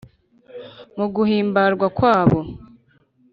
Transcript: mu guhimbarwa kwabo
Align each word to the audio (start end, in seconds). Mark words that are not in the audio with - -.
mu 0.97 1.05
guhimbarwa 1.15 1.85
kwabo 1.97 2.39